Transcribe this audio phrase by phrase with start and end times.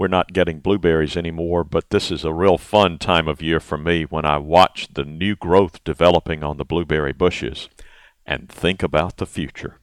[0.00, 3.76] we're not getting blueberries anymore, but this is a real fun time of year for
[3.76, 7.68] me when I watch the new growth developing on the blueberry bushes
[8.24, 9.78] and think about the future.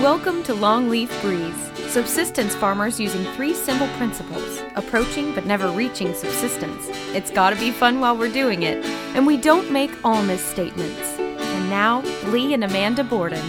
[0.00, 6.88] Welcome to Longleaf Breeze, subsistence farmers using three simple principles approaching but never reaching subsistence.
[7.14, 8.82] It's gotta be fun while we're doing it,
[9.14, 11.18] and we don't make all misstatements.
[11.18, 13.46] And now, Lee and Amanda Borden.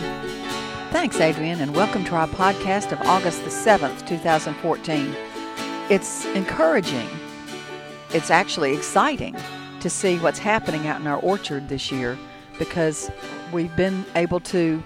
[0.91, 5.15] Thanks, Adrian, and welcome to our podcast of August the 7th, 2014.
[5.89, 7.07] It's encouraging,
[8.09, 9.37] it's actually exciting
[9.79, 12.17] to see what's happening out in our orchard this year
[12.59, 13.09] because
[13.53, 14.83] we've been able to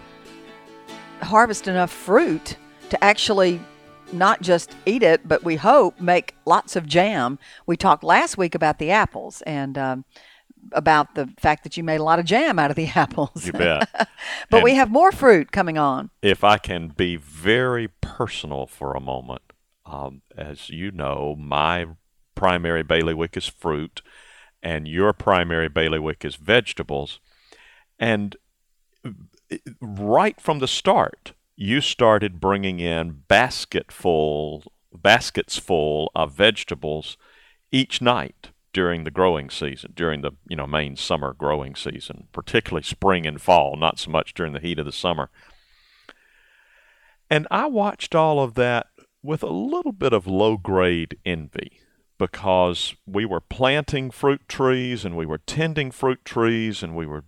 [1.22, 2.56] harvest enough fruit
[2.90, 3.60] to actually
[4.14, 7.38] not just eat it, but we hope make lots of jam.
[7.66, 10.06] We talked last week about the apples and um,
[10.72, 13.46] about the fact that you made a lot of jam out of the apples.
[13.46, 13.90] You bet.
[14.50, 16.10] but And- we have more fruit coming on.
[16.22, 19.42] if I can be very personal for a moment,
[19.86, 21.86] um, as you know, my
[22.36, 24.02] primary bailiwick is fruit,
[24.64, 27.20] and your primary bailiwick is vegetables.
[28.00, 28.36] And
[29.06, 29.12] uh,
[29.82, 34.64] right from the start, you started bringing in basketful,
[34.94, 37.18] baskets full of vegetables
[37.72, 42.84] each night during the growing season, during the you know main summer growing season, particularly
[42.84, 45.32] spring and fall, not so much during the heat of the summer.
[47.30, 48.88] And I watched all of that
[49.24, 51.80] with a little bit of low grade envy
[52.20, 57.26] because we were planting fruit trees and we were tending fruit trees and we were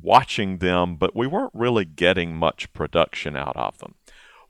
[0.00, 3.94] watching them, but we weren't really getting much production out of them.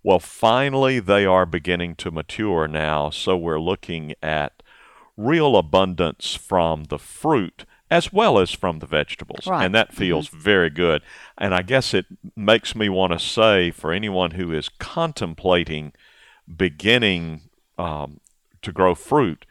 [0.02, 4.62] Well, finally, they are beginning to mature now, so we're looking at
[5.16, 9.46] real abundance from the fruit as well as from the vegetables.
[9.46, 9.66] Right.
[9.66, 11.02] And that feels very good.
[11.36, 15.92] And I guess it makes me want to say for anyone who is contemplating
[16.56, 17.42] beginning
[17.76, 18.20] um,
[18.62, 19.44] to grow fruit,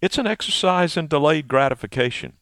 [0.00, 2.32] it's an exercise in delayed gratification.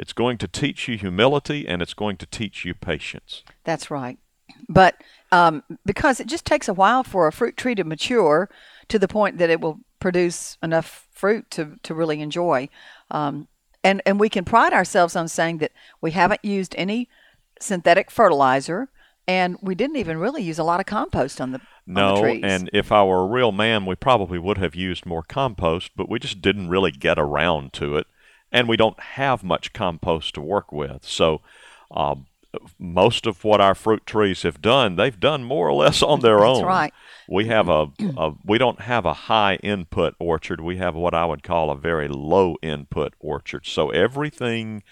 [0.00, 3.44] It's going to teach you humility and it's going to teach you patience.
[3.64, 4.18] That's right.
[4.66, 4.94] But
[5.30, 8.48] um, because it just takes a while for a fruit tree to mature
[8.88, 12.70] to the point that it will produce enough fruit to, to really enjoy.
[13.10, 13.46] Um,
[13.84, 17.10] and, and we can pride ourselves on saying that we haven't used any
[17.60, 18.88] synthetic fertilizer
[19.28, 22.24] and we didn't even really use a lot of compost on the, on the No,
[22.24, 26.08] and if I were a real man, we probably would have used more compost, but
[26.08, 28.06] we just didn't really get around to it.
[28.52, 31.04] And we don't have much compost to work with.
[31.04, 31.40] So,
[31.90, 32.26] um,
[32.78, 36.44] most of what our fruit trees have done, they've done more or less on their
[36.44, 36.54] own.
[36.54, 36.66] That's own.
[36.66, 36.94] right.
[37.28, 40.60] We have a, a we don't have a high input orchard.
[40.60, 43.66] We have what I would call a very low input orchard.
[43.66, 44.82] So everything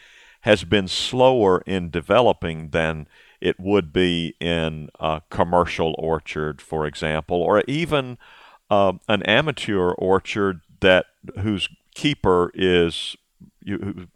[0.42, 3.08] has been slower in developing than
[3.40, 8.18] it would be in a commercial orchard, for example, or even
[8.70, 11.06] uh, an amateur orchard that
[11.40, 13.16] whose keeper is
[13.68, 14.08] you,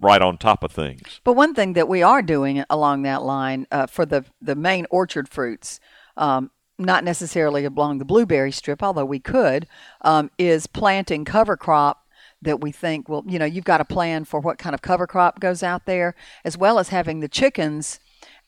[0.00, 1.20] right on top of things.
[1.24, 4.86] But one thing that we are doing along that line uh, for the the main
[4.90, 5.80] orchard fruits,
[6.16, 9.66] um, not necessarily along the blueberry strip, although we could,
[10.02, 12.06] um, is planting cover crop
[12.40, 15.06] that we think well, you know, you've got a plan for what kind of cover
[15.06, 17.98] crop goes out there, as well as having the chickens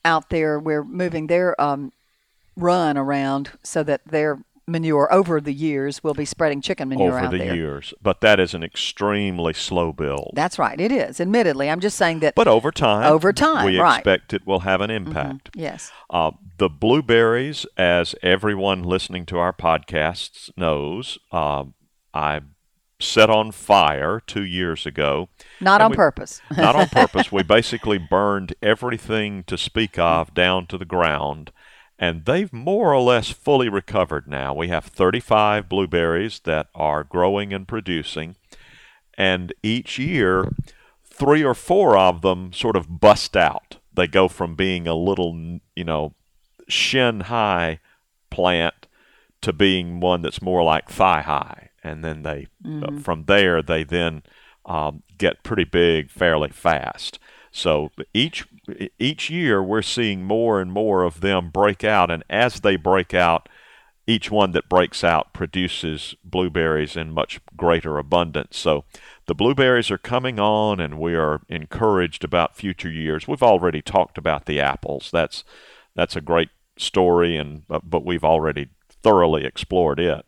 [0.05, 0.59] out there.
[0.59, 1.93] We're moving their um,
[2.57, 7.19] run around so that their manure over the years We'll be spreading chicken manure over
[7.27, 7.55] out the there.
[7.55, 7.93] years.
[8.03, 10.33] But that is an extremely slow build.
[10.35, 10.81] That's right.
[10.81, 11.21] It is.
[11.21, 12.35] Admittedly, I'm just saying that.
[12.35, 13.99] but over time, Over time, we right.
[13.99, 15.51] expect it will have an impact.
[15.55, 15.91] yes.
[16.09, 21.65] Uh, the blueberries, as everyone listening to our podcasts knows, uh,
[22.13, 22.41] I
[22.99, 25.29] set on fire two years ago.
[25.61, 26.43] Not on we- purpose.
[26.57, 27.33] Not on purpose.
[27.33, 31.51] We basically burned everything to speak of down to the ground,
[32.01, 34.55] and they've more or less fully recovered now.
[34.55, 38.37] We have 35 blueberries that are growing and producing,
[39.19, 40.51] and each year,
[41.05, 43.77] three or four of them sort of bust out.
[43.93, 46.15] They go from being a little, you know,
[46.69, 47.81] shin high
[48.31, 48.87] plant
[49.43, 52.47] to being one that's more like thigh high, and then they
[52.83, 54.23] uh, from there they then
[54.65, 57.19] um, get pretty big fairly fast.
[57.51, 58.47] So each
[58.99, 63.13] each year we're seeing more and more of them break out, and as they break
[63.13, 63.49] out,
[64.07, 68.57] each one that breaks out produces blueberries in much greater abundance.
[68.57, 68.85] So
[69.27, 73.29] the blueberries are coming on, and we are encouraged about future years.
[73.29, 75.11] We've already talked about the apples.
[75.13, 75.45] That's
[75.95, 78.69] that's a great story, and but, we've already
[79.03, 80.25] thoroughly explored it.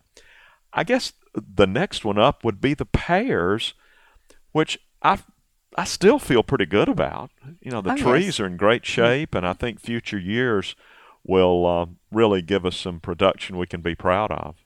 [0.72, 3.74] I guess the next one up would be the pears,
[4.52, 5.18] which I
[5.76, 7.30] I still feel pretty good about.
[7.60, 8.40] You know, the Oh, trees yes.
[8.40, 10.74] are in great shape, and I think future years
[11.24, 14.56] will uh, really give us some production we can be proud of.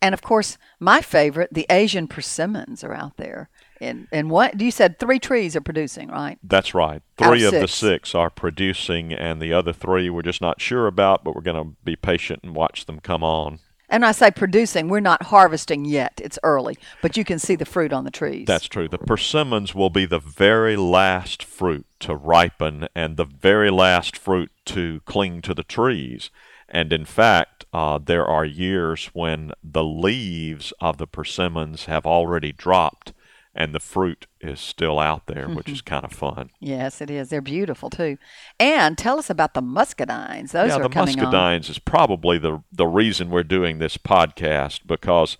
[0.00, 3.48] And of course, my favorite, the Asian persimmons are out there.
[3.80, 6.38] And and what you said three trees are producing, right?
[6.42, 7.02] That's right.
[7.20, 10.60] Out of Three of, the six are producing, and the other three we're just not
[10.60, 13.58] sure about, but we're going to be patient and watch them come on.
[13.88, 16.20] And I say producing, we're not harvesting yet.
[16.22, 18.46] It's early, but you can see the fruit on the trees.
[18.46, 18.88] That's true.
[18.88, 24.50] The persimmons will be the very last fruit to ripen and the very last fruit
[24.66, 26.30] to cling to the trees.
[26.68, 32.52] And in fact, uh, there are years when the leaves of the persimmons have already
[32.52, 33.14] dropped
[33.58, 36.50] and the fruit is still out there, which is kind of fun.
[36.60, 37.28] Yes, it is.
[37.28, 38.16] They're beautiful too.
[38.60, 40.52] And tell us about the muscadines.
[40.52, 41.32] Those yeah, are the coming on.
[41.32, 45.36] muscadines is probably the the reason we're doing this podcast because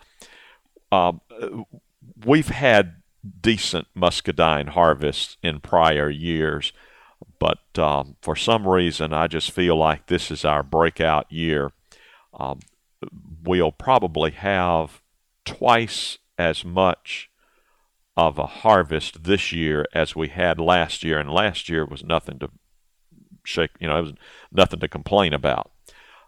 [0.91, 1.21] um,
[2.27, 2.97] we've had
[3.41, 6.73] decent muscadine harvests in prior years,
[7.39, 11.71] but um, for some reason I just feel like this is our breakout year.
[12.35, 12.59] Um,
[13.45, 15.01] we'll probably have
[15.45, 17.31] twice as much
[18.19, 22.41] of a harvest this year as we had last year, and last year was nothing
[22.41, 22.51] to
[23.45, 23.71] shake.
[23.79, 24.13] You know, it was
[24.51, 25.71] nothing to complain about.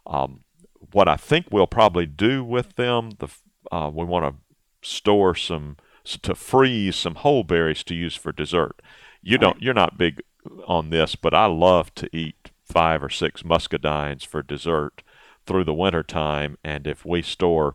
[0.07, 0.45] Um,
[0.93, 3.27] what I think we'll probably do with them, the
[3.73, 8.81] uh, we want to store some to freeze some whole berries to use for dessert.
[9.21, 10.23] You don't, you're not big
[10.67, 15.03] on this, but I love to eat five or six muscadines for dessert
[15.45, 17.75] through the winter time, and if we store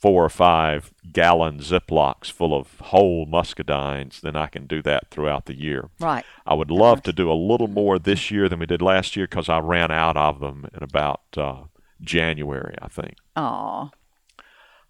[0.00, 5.44] four or five gallon Ziplocs full of whole muscadines, then I can do that throughout
[5.44, 5.90] the year.
[6.00, 6.24] Right.
[6.46, 9.26] I would love to do a little more this year than we did last year
[9.26, 11.64] because I ran out of them in about uh,
[12.00, 13.16] January, I think.
[13.36, 13.90] Aw.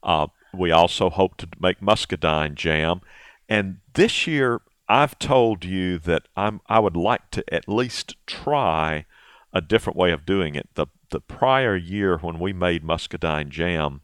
[0.02, 3.00] Uh, we also hope to make muscadine jam,
[3.48, 9.06] and this year I've told you that I'm I would like to at least try
[9.52, 10.68] a different way of doing it.
[10.74, 14.00] The the prior year when we made muscadine jam,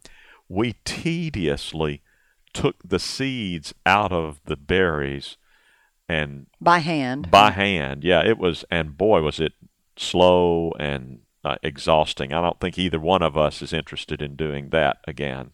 [0.48, 2.02] we tediously
[2.52, 5.36] took the seeds out of the berries
[6.08, 7.30] and By hand.
[7.30, 8.04] by hand.
[8.04, 9.52] Yeah, it was, and boy, was it
[9.96, 12.32] slow and uh, exhausting.
[12.32, 15.50] I don't think either one of us is interested in doing that again.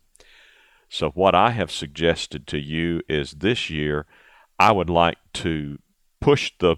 [0.89, 4.07] So, what I have suggested to you is this year,
[4.59, 5.79] I would like to
[6.21, 6.77] push the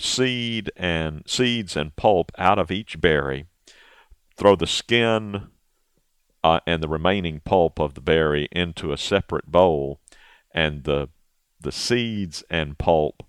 [0.00, 3.46] seed and seeds and pulp out of each berry,
[4.36, 5.48] throw the skin
[6.44, 10.00] uh, and the remaining pulp of the berry into a separate bowl,
[10.52, 11.08] and the
[11.60, 13.24] the seeds and pulp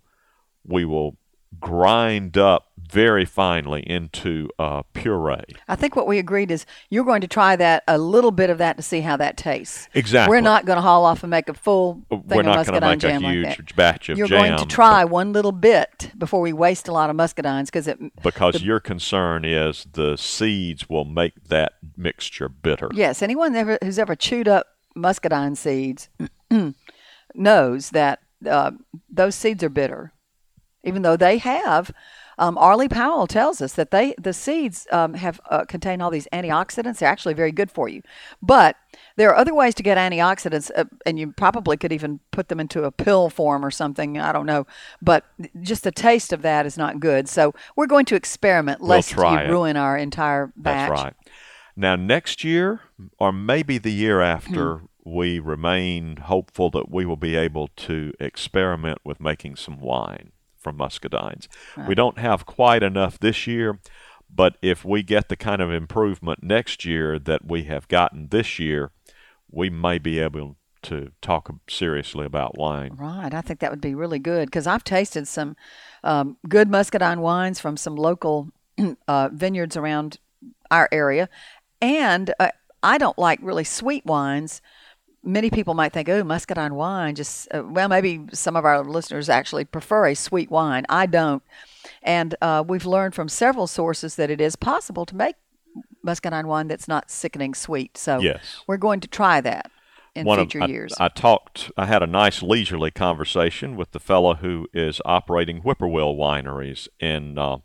[0.64, 1.16] we will
[1.58, 5.44] grind up very finely into a puree.
[5.68, 8.58] I think what we agreed is you're going to try that a little bit of
[8.58, 9.88] that to see how that tastes.
[9.94, 10.34] Exactly.
[10.34, 12.80] We're not going to haul off and make a full thing We're of not going
[12.80, 14.56] to make a jam like huge batch of You're jam.
[14.56, 17.98] going to try one little bit before we waste a lot of muscadines because it.
[18.22, 22.90] because your concern is the seeds will make that mixture bitter.
[22.92, 24.66] Yes, anyone ever who's ever chewed up
[24.96, 26.08] muscadine seeds
[27.34, 28.72] knows that uh,
[29.08, 30.12] those seeds are bitter,
[30.84, 31.92] even though they have.
[32.38, 36.26] Um, Arlie Powell tells us that they the seeds um, have uh, contain all these
[36.32, 36.98] antioxidants.
[37.00, 38.00] They're actually very good for you,
[38.40, 38.76] but
[39.16, 42.58] there are other ways to get antioxidants, uh, and you probably could even put them
[42.58, 44.18] into a pill form or something.
[44.18, 44.66] I don't know,
[45.02, 45.26] but
[45.60, 47.28] just the taste of that is not good.
[47.28, 49.50] So we're going to experiment, lest try you it.
[49.52, 50.88] ruin our entire batch.
[50.88, 51.14] That's right.
[51.76, 52.80] Now, next year,
[53.18, 54.84] or maybe the year after, Hmm.
[55.04, 60.78] we remain hopeful that we will be able to experiment with making some wine from
[60.78, 61.48] muscadines.
[61.88, 63.80] We don't have quite enough this year,
[64.34, 68.58] but if we get the kind of improvement next year that we have gotten this
[68.58, 68.92] year,
[69.50, 72.96] we may be able to talk seriously about wine.
[72.98, 73.34] Right.
[73.34, 75.56] I think that would be really good because I've tasted some
[76.04, 78.50] um, good muscadine wines from some local
[79.08, 80.18] uh, vineyards around
[80.70, 81.28] our area.
[81.82, 82.50] And uh,
[82.82, 84.62] I don't like really sweet wines.
[85.22, 89.28] Many people might think, oh, muscadine wine, just, uh, well, maybe some of our listeners
[89.28, 90.86] actually prefer a sweet wine.
[90.88, 91.42] I don't.
[92.02, 95.36] And uh, we've learned from several sources that it is possible to make
[96.02, 97.98] muscadine wine that's not sickening sweet.
[97.98, 98.62] So Yes.
[98.66, 99.70] we're going to try that
[100.14, 100.94] in One future of, I, years.
[100.98, 106.16] I talked, I had a nice leisurely conversation with the fellow who is operating Whippoorwill
[106.16, 107.58] wineries in uh,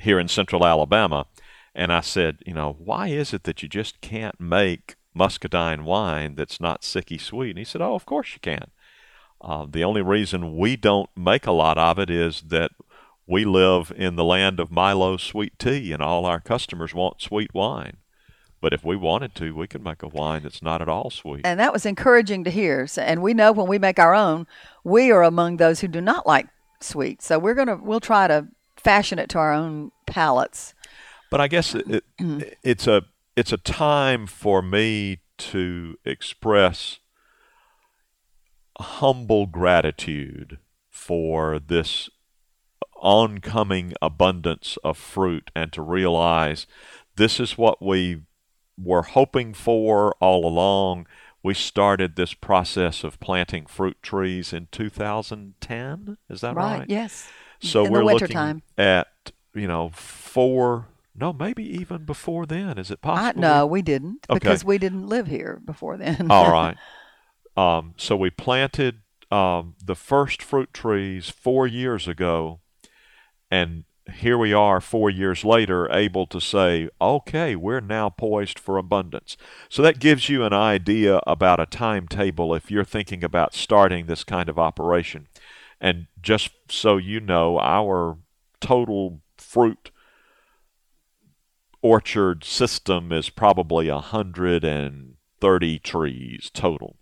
[0.00, 1.26] here in central Alabama.
[1.74, 6.34] And I said, you know, why is it that you just can't make muscadine wine
[6.34, 7.50] that's not sicky sweet?
[7.50, 8.70] And he said, oh, of course you can.
[9.40, 12.70] Uh, the only reason we don't make a lot of it is that
[13.26, 17.52] we live in the land of Milo sweet tea, and all our customers want sweet
[17.52, 17.96] wine.
[18.60, 21.42] But if we wanted to, we could make a wine that's not at all sweet.
[21.44, 22.86] And that was encouraging to hear.
[22.96, 24.46] And we know when we make our own,
[24.82, 26.46] we are among those who do not like
[26.80, 27.20] sweet.
[27.20, 30.74] So we're gonna we'll try to fashion it to our own palates.
[31.30, 33.02] But I guess it, it, it's a
[33.36, 36.98] it's a time for me to express
[38.78, 40.58] humble gratitude
[40.90, 42.08] for this
[42.96, 46.66] oncoming abundance of fruit and to realize
[47.16, 48.22] this is what we
[48.78, 51.06] were hoping for all along.
[51.42, 56.18] We started this process of planting fruit trees in 2010.
[56.28, 56.78] Is that right?
[56.80, 56.90] Right.
[56.90, 57.28] Yes.
[57.60, 58.62] So In we're looking wintertime.
[58.76, 59.08] at
[59.54, 62.78] you know four, no, maybe even before then.
[62.78, 63.40] Is it I, possible?
[63.40, 64.38] no, we didn't Okay.
[64.38, 66.30] because we didn't live here before then.
[66.30, 66.76] All right.
[67.56, 72.60] Um, so we planted um, the first fruit trees four years ago,
[73.50, 78.76] and here we are four years later, able to say, okay, we're now poised for
[78.78, 79.36] abundance.
[79.68, 84.22] So that gives you an idea about a timetable if you're thinking about starting this
[84.22, 85.26] kind of operation.
[85.80, 88.18] And just so you know, our
[88.60, 89.90] total fruit
[91.86, 96.96] orchard system is probably a hundred and thirty trees total.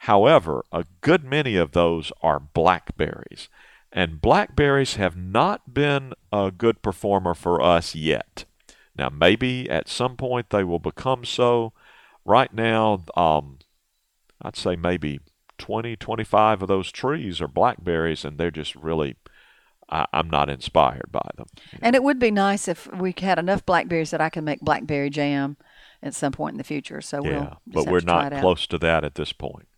[0.00, 3.48] However, a good many of those are blackberries,
[3.90, 8.44] and blackberries have not been a good performer for us yet.
[8.94, 11.72] Now, maybe at some point they will become so.
[12.24, 13.60] Right now, um,
[14.42, 15.20] I'd say maybe
[15.56, 19.16] 20, 25 of those trees are blackberries, and they're just really,
[19.88, 21.46] I, I'm not inspired by them.
[21.80, 25.10] And it would be nice if we had enough blackberries that I could make blackberry
[25.10, 25.56] jam
[26.02, 27.00] at some point in the future.
[27.00, 28.40] So we'll but we're not out.
[28.40, 29.68] close to that at this point.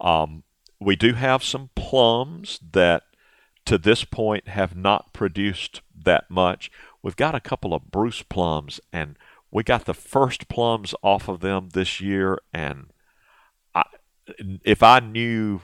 [0.00, 0.42] Um,
[0.80, 3.04] we do have some plums that
[3.64, 6.70] to this point have not produced that much.
[7.02, 9.16] We've got a couple of Bruce plums, and
[9.50, 12.38] we got the first plums off of them this year.
[12.52, 12.90] And
[13.74, 13.84] I,
[14.64, 15.62] if I knew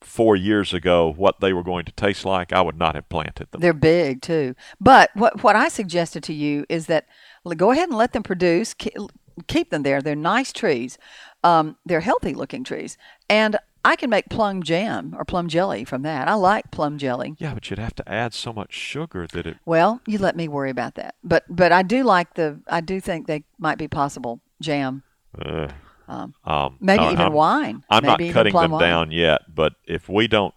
[0.00, 3.50] four years ago what they were going to taste like, I would not have planted
[3.50, 3.60] them.
[3.60, 4.54] They're big too.
[4.80, 7.06] But what what I suggested to you is that
[7.56, 8.74] go ahead and let them produce.
[9.46, 10.02] Keep them there.
[10.02, 10.98] They're nice trees.
[11.42, 12.98] Um, they're healthy looking trees,
[13.30, 16.28] and I can make plum jam or plum jelly from that.
[16.28, 17.34] I like plum jelly.
[17.38, 19.56] yeah, but you'd have to add so much sugar that it.
[19.64, 21.14] Well, you let me worry about that.
[21.24, 22.60] But but I do like the.
[22.68, 25.02] I do think they might be possible jam.
[25.38, 25.68] Uh,
[26.10, 27.84] Um, um, maybe I- even I'm- wine.
[27.88, 28.80] I'm maybe not cutting them wine.
[28.80, 30.54] down yet, but if we don't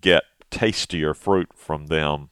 [0.00, 2.30] get tastier fruit from them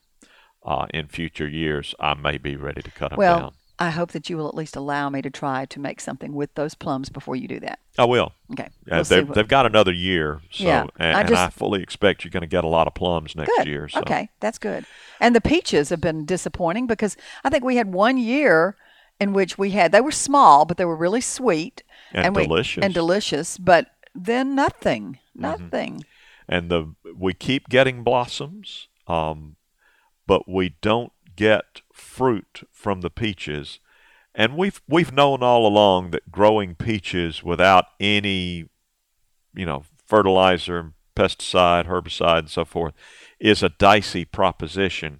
[0.63, 3.53] uh, in future years, I may be ready to cut them Well, down.
[3.79, 6.53] I hope that you will at least allow me to try to make something with
[6.53, 7.79] those plums before you do that.
[7.97, 8.31] I will.
[8.51, 8.69] Okay.
[8.87, 11.81] We'll see they've, what- they've got another year, so Yeah, and, I and I fully
[11.81, 13.67] expect you're going to get a lot of plums next Good.
[13.67, 13.89] year.
[13.89, 14.01] So.
[14.01, 14.85] Okay, that's good.
[15.19, 18.75] And the peaches have been disappointing because I think we had one year
[19.21, 22.83] in which we had they were small, but they were really sweet And we- delicious.
[22.83, 23.57] and delicious.
[23.57, 25.41] But then nothing, Mm-hmm.
[25.41, 26.05] nothing.
[26.49, 29.55] and the we keep getting blossoms, um,
[30.27, 33.79] but we don't get fruit from the peaches.
[34.35, 38.69] And we've we've known all along that growing peaches without any,
[39.53, 42.93] you know, fertilizer, pesticide, herbicide, and so forth,
[43.39, 45.19] is a dicey proposition.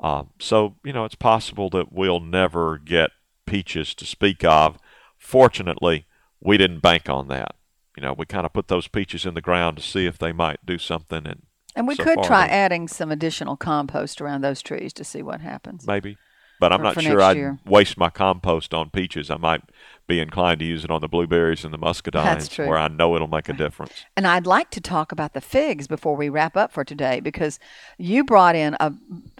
[0.00, 3.10] Um, so you know, it's possible that we'll never get
[3.46, 4.78] peaches to speak of.
[5.16, 6.06] Fortunately,
[6.40, 7.54] we didn't bank on that.
[7.96, 10.32] You know, we kind of put those peaches in the ground to see if they
[10.32, 11.42] might do something, and
[11.74, 15.40] And we so could try adding some additional compost around those trees to see what
[15.40, 15.86] happens.
[15.86, 16.18] maybe.
[16.58, 17.58] But I'm not sure I'd year.
[17.66, 19.30] waste my compost on peaches.
[19.30, 19.62] I might
[20.06, 23.26] be inclined to use it on the blueberries and the muscadines, where I know it'll
[23.26, 24.04] make a difference.
[24.16, 27.58] And I'd like to talk about the figs before we wrap up for today because
[27.98, 28.92] you brought in a,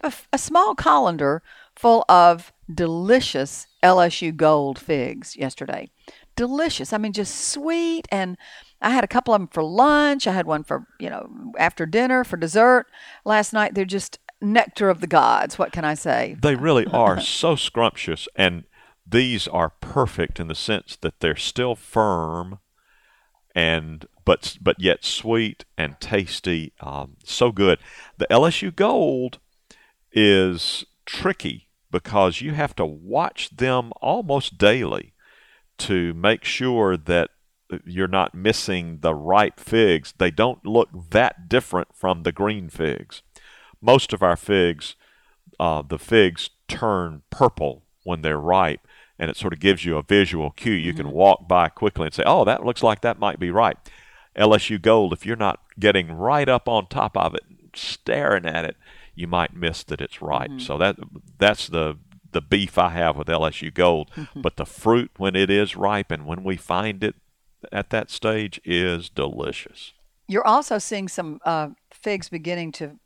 [0.03, 1.43] a, a small colander
[1.75, 5.89] full of delicious LSU gold figs yesterday.
[6.35, 6.93] Delicious.
[6.93, 8.09] I mean, just sweet.
[8.11, 8.37] And
[8.83, 10.27] I had a couple of them for lunch.
[10.27, 12.87] I had one for, you know, after dinner for dessert
[13.25, 13.75] last night.
[13.75, 14.19] They're just
[14.53, 15.59] nectar of the gods.
[15.59, 16.37] What can I say?
[16.41, 18.65] They really are so scrumptious, and
[19.07, 22.59] these are perfect in the sense that they're still firm,
[23.55, 26.73] and but but yet sweet and tasty.
[26.81, 27.79] Um, so good.
[28.19, 29.39] The LSU Gold
[30.13, 35.15] is tricky because you have to watch them almost daily
[35.79, 37.31] to make sure that
[37.85, 40.15] you're not missing the ripe figs.
[40.19, 43.23] They don't look that different from the green figs.
[43.87, 44.97] Most of our figs,
[45.61, 48.81] uh, the figs turn purple when they're ripe,
[49.19, 50.73] and it sort of gives you a visual cue.
[50.73, 53.79] You can walk by quickly and say, "Oh, that looks like that might be ripe."
[54.37, 58.77] LSU Gold, if you're not getting right up on top of it, staring at it,
[59.15, 60.61] you might miss that it's ripe.
[60.61, 60.97] So that
[61.39, 61.97] that's the
[62.33, 64.11] the beef I have with LSU Gold.
[64.35, 67.15] but the fruit when it is ripe and when we find it
[67.73, 69.93] at that stage is delicious.
[70.29, 72.99] You're also seeing some uh, figs beginning to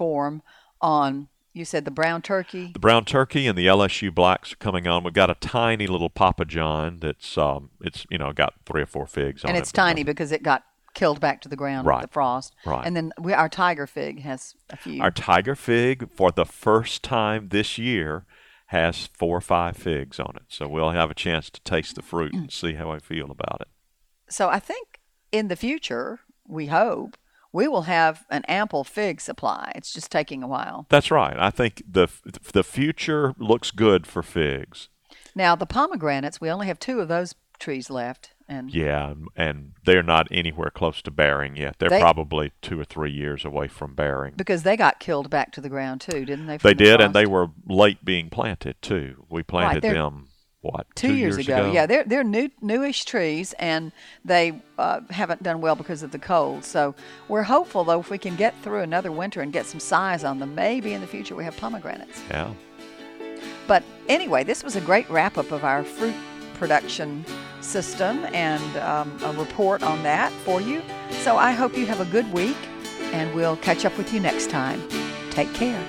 [0.00, 0.42] form
[0.80, 2.70] on you said the brown turkey.
[2.72, 5.02] The brown turkey and the LSU blacks are coming on.
[5.04, 8.86] We've got a tiny little Papa John that's um, it's you know got three or
[8.86, 9.50] four figs on it.
[9.50, 10.62] and it's but tiny because it got
[10.94, 12.00] killed back to the ground Right.
[12.02, 12.54] with the frost.
[12.64, 12.86] Right.
[12.86, 15.02] And then we, our tiger fig has a few.
[15.02, 18.24] Our tiger fig, for the first time this year,
[18.66, 20.44] has four or five figs on it.
[20.48, 23.58] So we'll have a chance to taste the fruit and see how I feel about
[23.60, 23.68] it.
[24.28, 25.00] so I think
[25.32, 27.16] in the future, we hope
[27.52, 29.72] we will have an ample fig supply.
[29.74, 30.86] It's just taking a while.
[30.88, 31.36] That's right.
[31.38, 32.08] I think the
[32.52, 34.88] the future looks good for figs.
[35.34, 40.02] Now the pomegranates, we only have two of those trees left, and Yeah, and- they're
[40.02, 41.76] not anywhere close to bearing yet.
[41.78, 44.32] They're They- probably two or three years away from bearing.
[44.36, 46.56] because they got killed back to the ground too, didn't they?
[46.56, 49.26] They the did, and they were late being planted too.
[49.28, 50.29] We planted they're- them
[50.62, 51.70] what two, years, ago.
[51.72, 53.92] Yeah, they're they're new newish trees, and
[54.24, 56.64] they uh, haven't done well because of the cold.
[56.64, 56.94] So
[57.28, 60.38] we're hopeful though, if we can get through another winter and get some size on
[60.38, 62.22] them, maybe in the future we have pomegranates.
[62.30, 62.52] yeah.
[63.66, 66.14] But anyway, this was a great wrap up of our fruit
[66.54, 67.24] production
[67.60, 70.82] system and um, a report on that for you.
[71.22, 72.56] So I hope you have a good week,
[73.12, 74.82] and we'll catch up with you next time.
[75.30, 75.82] Take care.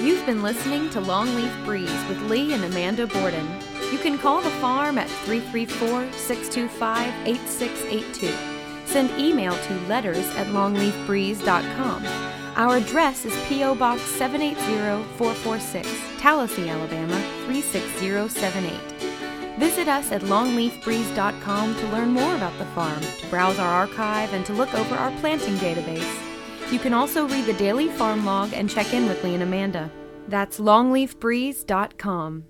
[0.00, 3.63] You've been listening to Longleaf Breeze with Lee and Amanda Borden.
[3.94, 8.34] You can call the farm at 334 625 8682.
[8.86, 12.04] Send email to letters at longleafbreeze.com.
[12.56, 13.76] Our address is P.O.
[13.76, 17.14] Box 780446, Tallassee, Alabama
[17.46, 19.60] 36078.
[19.60, 24.44] Visit us at longleafbreeze.com to learn more about the farm, to browse our archive, and
[24.46, 26.20] to look over our planting database.
[26.72, 29.88] You can also read the daily farm log and check in with Lee and Amanda.
[30.26, 32.46] That's longleafbreeze.com.